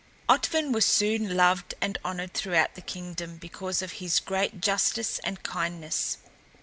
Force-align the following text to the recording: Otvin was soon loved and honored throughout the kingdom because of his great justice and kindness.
Otvin 0.27 0.71
was 0.73 0.83
soon 0.83 1.37
loved 1.37 1.75
and 1.79 1.99
honored 2.03 2.33
throughout 2.33 2.73
the 2.73 2.81
kingdom 2.81 3.37
because 3.37 3.83
of 3.83 3.91
his 3.91 4.19
great 4.19 4.59
justice 4.59 5.19
and 5.19 5.43
kindness. 5.43 6.17